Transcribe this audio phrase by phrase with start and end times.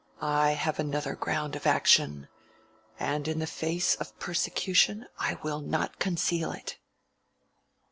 [0.19, 2.27] I have another ground of action,
[2.99, 6.79] and in the face of persecution I will not conceal it."